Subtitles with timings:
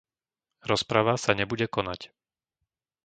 [0.69, 2.01] Rozprava sa nebude konať.